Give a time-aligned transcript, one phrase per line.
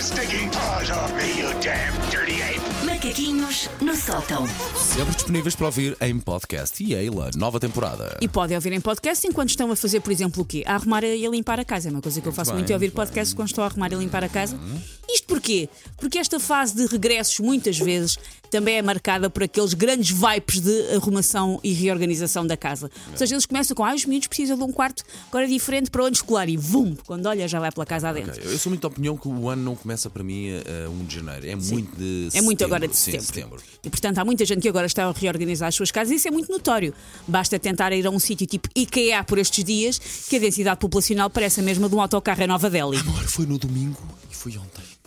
[0.00, 2.60] your stinking paws off me, you damn dirty ape!
[2.86, 4.46] Macaquinhos no sótão.
[4.74, 6.82] Sempre disponíveis para ouvir em podcast.
[6.82, 8.16] E Eila, nova temporada.
[8.20, 10.62] E podem ouvir em podcast enquanto estão a fazer, por exemplo, o quê?
[10.66, 11.88] A arrumar e a limpar a casa.
[11.88, 13.66] É uma coisa que eu faço bem, muito, é ouvir muito podcast quando estou a
[13.66, 14.58] arrumar e a limpar a casa.
[15.14, 15.68] Isto porquê?
[15.96, 18.16] Porque esta fase de regressos, muitas vezes,
[18.50, 22.90] também é marcada por aqueles grandes vipes de arrumação e reorganização da casa.
[23.10, 26.04] Ou seja, eles começam com, ah, os miúdos precisam de um quarto agora diferente para
[26.04, 28.32] onde escolar e vum, quando olha já vai pela casa adentro.
[28.32, 31.04] Ok, Eu sou muito da opinião que o ano não começa para mim a, 1
[31.04, 31.48] de janeiro.
[31.48, 33.62] É muito de É muito agora de Sim, setembro.
[33.84, 36.26] E portanto há muita gente que agora está a reorganizar as suas casas e isso
[36.26, 36.92] é muito notório.
[37.26, 39.98] Basta tentar ir a um sítio tipo IKEA por estes dias
[40.28, 42.96] que a densidade populacional parece a mesma de um autocarro em Nova Delhi.
[42.98, 44.99] Amor, foi no domingo e fui ontem.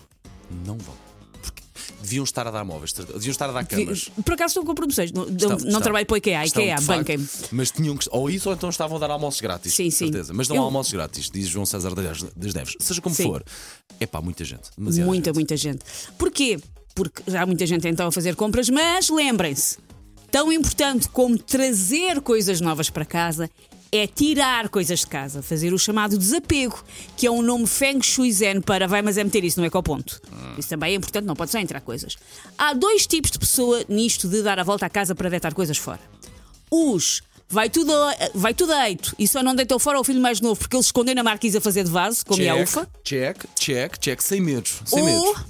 [0.65, 0.95] Não vão.
[1.41, 1.61] Porque
[2.01, 4.09] deviam estar a dar móveis, deviam estar a dar camas.
[4.23, 5.11] Por acaso estou com promoções.
[5.11, 7.27] Não, Estavam- não trabalho para o IKEA, IKEA, banquem-me.
[7.51, 8.07] Mas tinham que.
[8.11, 9.73] Ou isso, ou então estavam a dar almoços grátis.
[9.73, 10.05] Sim, sim.
[10.05, 10.33] Certeza.
[10.33, 12.75] Mas não Eu- há almoços grátis, diz João César das das Neves.
[12.79, 13.23] Seja como Sim.
[13.23, 13.43] for.
[13.99, 14.69] É pá, muita gente.
[14.77, 15.33] Muita, gente.
[15.33, 15.79] muita gente.
[16.17, 16.59] Porquê?
[16.95, 19.77] Porque já há muita gente então a fazer compras, mas lembrem-se:
[20.31, 23.49] tão importante como trazer coisas novas para casa
[23.95, 26.83] é tirar coisas de casa, fazer o chamado desapego,
[27.15, 30.19] que é um nome feng shui zen para vai, mas é meter isso no ecoponto.
[30.57, 32.15] Isso também é importante, não pode só entrar coisas.
[32.57, 35.77] Há dois tipos de pessoa nisto de dar a volta à casa para deitar coisas
[35.77, 35.99] fora.
[36.71, 40.19] Os vai tudo, a- vai tudo a eito e só não deitou fora o filho
[40.19, 42.55] mais novo porque ele se escondeu na marquise a fazer de vaso, como é a
[42.55, 42.89] Check, ufa.
[43.03, 44.81] check, check, check, sem medos.
[44.85, 45.45] Sem Ou medos.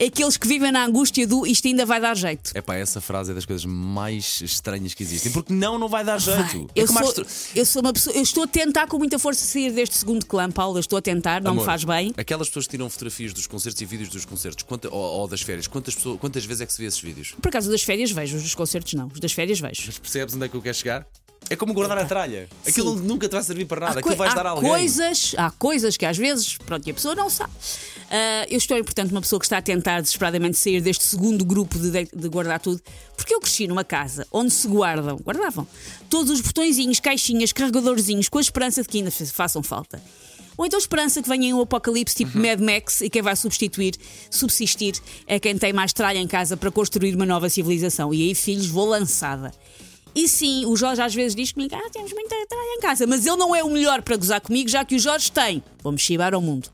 [0.00, 2.52] Aqueles que vivem na angústia do isto ainda vai dar jeito.
[2.54, 5.32] É pá, essa frase é das coisas mais estranhas que existem.
[5.32, 6.68] Porque não, não vai dar jeito.
[6.74, 9.18] É Eu sou, as tro- eu sou uma pessoa, eu estou a tentar com muita
[9.18, 10.76] força sair deste segundo clã, Paulo.
[10.76, 12.14] Eu estou a tentar, não Amor, me faz bem.
[12.16, 15.40] Aquelas pessoas que tiram fotografias dos concertos e vídeos dos concertos quanta- ou, ou das
[15.42, 17.34] férias, quantas, pessoas, quantas vezes é que se vê esses vídeos?
[17.40, 19.08] Por acaso das férias vejo, os dos concertos não.
[19.12, 19.82] Os das férias vejo.
[19.86, 21.06] Mas percebes onde é que eu quero chegar?
[21.50, 22.48] É como guardar a tralha.
[22.66, 23.04] Aquilo Sim.
[23.04, 24.00] nunca te vai servir para nada.
[24.00, 24.68] Aquilo vais há dar a alguém.
[24.70, 27.52] coisas, há coisas que às vezes, pronto, e a pessoa não sabe.
[28.10, 31.78] Ah, eu estou, portanto, uma pessoa que está a tentar desesperadamente sair deste segundo grupo
[31.78, 32.80] de, de- guardar tudo,
[33.16, 35.66] porque eu cresci numa casa onde se guardam, guardavam,
[36.08, 40.02] todos os botõezinhos, caixinhas, carregadorzinhos, com a esperança de que ainda fa- façam falta.
[40.56, 42.44] Ou então esperança que venha um apocalipse tipo Uhum.
[42.44, 43.94] Mad Max e quem vai substituir,
[44.30, 44.94] subsistir,
[45.26, 48.12] é quem tem mais tralha em casa para construir uma nova civilização.
[48.12, 49.52] E aí, filhos, vou lançada.
[50.14, 53.26] E sim, o Jorge às vezes diz comigo: Ah, temos muita tralha em casa, mas
[53.26, 55.62] ele não é o melhor para gozar comigo, já que o Jorge tem.
[55.82, 56.68] Vou-me chibar ao mundo.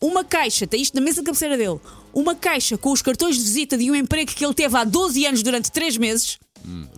[0.00, 1.80] Uma caixa, tem isto na mesa de cabeceira dele.
[2.12, 5.24] Uma caixa com os cartões de visita de um emprego que ele teve há 12
[5.26, 6.38] anos durante 3 meses.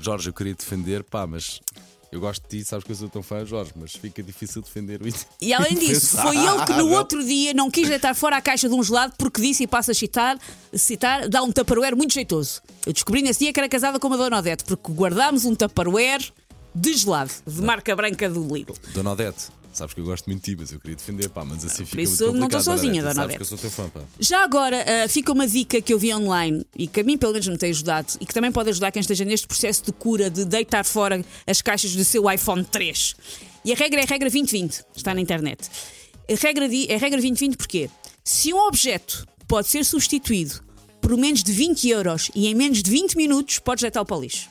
[0.01, 1.61] Jorge, eu queria defender, pá, mas
[2.11, 5.03] eu gosto de ti, sabes que eu sou tão fã, Jorge, mas fica difícil defender
[5.03, 5.09] o
[5.41, 8.69] E além disso, foi ele que no outro dia não quis deitar fora a caixa
[8.69, 10.39] de um gelado porque disse, e passo a citar,
[10.73, 12.63] citar dá um tupperware muito jeitoso.
[12.87, 16.33] Eu descobri nesse dia que era casada com uma Dona Odete porque guardámos um tupperware
[16.75, 18.75] de gelado, de marca branca do Lidl.
[18.95, 21.65] Dona Odete, sabes que eu gosto muito de ti, mas eu queria defender, pá, mas
[21.65, 23.37] assim fica isso muito não estou complicado, sozinha, Dona Sabes Odete.
[23.37, 24.01] que eu sou teu fã, pá.
[24.19, 27.33] Já agora, ah, fica uma dica que eu vi online e que a mim pelo
[27.33, 30.31] menos me tem ajudado e que também pode ajudar quem esteja neste processo de cura
[30.31, 33.15] de deitar fora as caixas do seu iPhone 3.
[33.65, 35.69] E a regra é a regra 2020, está na internet.
[36.31, 37.91] A regra é a regra 2020 porque
[38.25, 40.63] se um objeto pode ser substituído
[41.01, 44.21] por menos de 20 euros e em menos de 20 minutos, podes deitá-lo para o
[44.21, 44.49] lixo.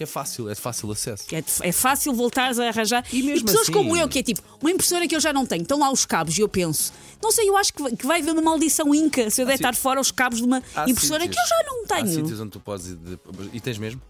[0.00, 1.24] Porque é fácil, é de fácil acesso.
[1.30, 3.04] É, é fácil voltares a arranjar.
[3.12, 5.44] E mesmo pessoas assim- como eu, que é tipo, uma impressora que eu já não
[5.44, 6.90] tenho, estão lá os cabos e eu penso,
[7.22, 9.74] não sei, eu acho que vai, que vai haver uma maldição inca se eu deitar
[9.74, 12.14] fora os cabos de uma Há impressora sítios- que eu já não Há tenho.
[12.14, 13.18] sítios onde tu podes ir de...
[13.52, 14.00] E tens mesmo?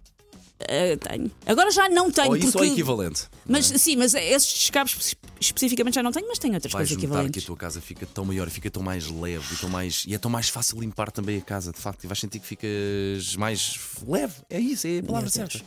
[0.62, 1.30] Ah, tenho.
[1.46, 2.28] Agora já não tenho.
[2.28, 2.66] Ou isso porque...
[2.68, 3.22] ou equivalente.
[3.46, 7.00] Mas sim, mas esses cabos espe- especificamente já não tenho, mas tenho outras coisas notar
[7.00, 7.44] que a equivalentes.
[7.44, 10.18] tua casa fica tão maior e fica tão mais leve e, tão mais, e é
[10.18, 13.78] tão mais fácil limpar também a casa, de facto, e vais sentir que ficas mais
[14.06, 14.34] leve.
[14.50, 15.60] É isso, é a palavra certa.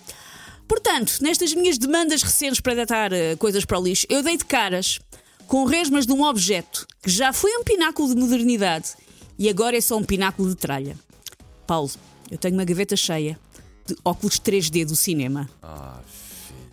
[0.68, 4.46] Portanto, nestas minhas demandas recentes para deitar eh, coisas para o lixo, eu dei de
[4.46, 5.00] caras
[5.48, 8.92] com resmas de um objeto que já foi um pináculo de modernidade
[9.38, 10.96] e agora é só um pináculo de tralha.
[11.68, 11.92] Paulo,
[12.32, 13.38] eu tenho uma gaveta cheia
[14.04, 15.50] óculos 3D do cinema.
[15.62, 16.00] Ah,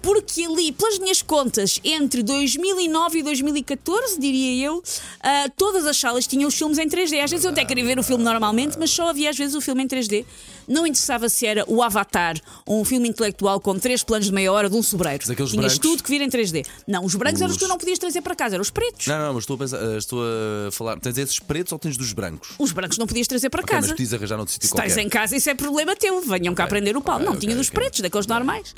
[0.03, 4.83] Porque ali, pelas minhas contas, entre 2009 e 2014, diria eu,
[5.22, 7.21] ah, todas as salas tinham os filmes em 3D.
[7.22, 9.60] Às vezes eu até queria ver o filme normalmente, mas só havia às vezes o
[9.60, 10.24] filme em 3D.
[10.69, 14.53] Não interessava se era o Avatar ou um filme intelectual com três planos de meia
[14.53, 15.22] hora de um sobreiro.
[15.27, 15.78] Mas Tinhas brancos?
[15.78, 16.65] tudo que vir em 3D.
[16.86, 18.71] Não, os brancos eram os que tu Os- não podias trazer para casa, eram os
[18.71, 19.07] pretos.
[19.09, 21.01] Não, não, mas estou a, pensar, eh, estou a falar.
[21.01, 22.51] Tens esses pretos ou tens dos brancos?
[22.59, 23.95] Os brancos não podias trazer para Ok, mas casa.
[23.95, 25.07] podias arranjar noutro sítio Se estás qualquer.
[25.07, 26.21] em casa, isso é problema teu.
[26.22, 27.16] Venham cá Ok, prender o pau.
[27.16, 28.72] ok, não, tinha dos pretos, daqueles normais.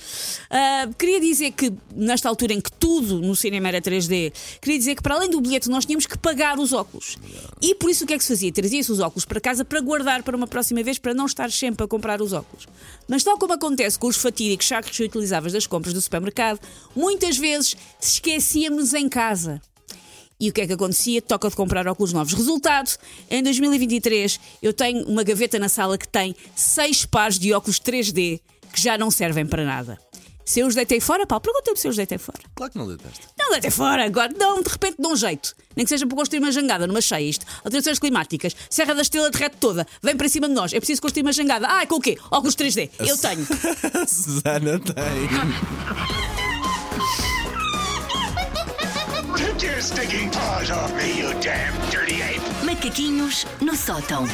[0.51, 4.95] Ah, queria dizer que, nesta altura em que tudo no cinema era 3D, queria dizer
[4.95, 7.17] que, para além do bilhete, nós tínhamos que pagar os óculos.
[7.61, 8.53] E por isso o que é que se fazia?
[8.53, 11.85] Trazia-se os óculos para casa para guardar para uma próxima vez, para não estar sempre
[11.85, 12.67] a comprar os óculos.
[13.09, 16.61] Mas, tal como acontece com os fatídicos sacos reutilizáveis das compras do supermercado,
[16.95, 19.61] muitas vezes esquecíamos em casa.
[20.43, 21.23] E o que é que acontecia?
[21.23, 22.33] Toca de comprar óculos novos.
[22.33, 22.91] Resultado,
[23.31, 28.41] em 2023 eu tenho uma gaveta na sala que tem seis pares de óculos 3D
[28.73, 29.99] que já não servem para nada.
[30.45, 32.39] Se eu os deitei fora, Paulo, pergunta-me se eu os deitei fora.
[32.55, 33.21] Claro que não deitaste.
[33.39, 35.55] Não, deitei fora, agora não, de repente dá um jeito.
[35.77, 37.29] Nem que seja para construir uma jangada numa cheia.
[37.29, 40.73] Isto, alterações climáticas, Serra da Estrela derrete toda, vem para cima de nós.
[40.73, 41.67] É preciso construir uma jangada.
[41.69, 42.19] Ah, com o quê?
[42.31, 42.91] Óculos 3D.
[42.99, 43.47] Eu tenho.
[44.07, 45.29] Susana tem.
[49.37, 52.41] Take your stinking paws off me, you damn dirty ape!
[52.65, 54.25] Macaquinhos no sótão.